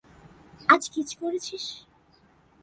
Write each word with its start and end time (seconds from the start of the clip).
আজ 0.69 0.83
কিস 0.93 1.09
করেছিস? 1.15 1.65